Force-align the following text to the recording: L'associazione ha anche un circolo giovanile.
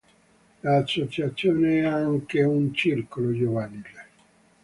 L'associazione 0.63 1.85
ha 1.85 1.93
anche 1.93 2.41
un 2.41 2.73
circolo 2.73 3.35
giovanile. 3.35 4.05